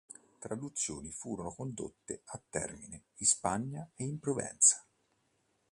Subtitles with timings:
[0.39, 4.83] Traduzioni furono condotte a termine in Spagna e in Provenza.